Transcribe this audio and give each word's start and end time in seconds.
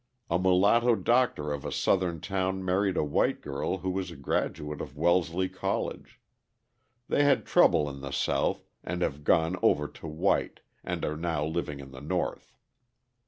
A 0.31 0.39
mulatto 0.39 0.95
doctor 0.95 1.53
of 1.53 1.63
a 1.63 1.71
Southern 1.71 2.21
town 2.21 2.65
married 2.65 2.97
a 2.97 3.03
white 3.03 3.39
girl 3.39 3.77
who 3.77 3.91
was 3.91 4.09
a 4.09 4.15
graduate 4.15 4.81
of 4.81 4.97
Wellesley 4.97 5.47
College; 5.47 6.19
they 7.07 7.23
had 7.23 7.45
trouble 7.45 7.87
in 7.87 8.01
the 8.01 8.09
South 8.09 8.65
and 8.83 9.03
have 9.03 9.23
"gone 9.23 9.57
over 9.61 9.87
to 9.87 10.07
white" 10.07 10.61
and 10.83 11.05
are 11.05 11.15
now 11.15 11.45
living 11.45 11.79
in 11.79 11.91
the 11.91 12.01
North. 12.01 12.57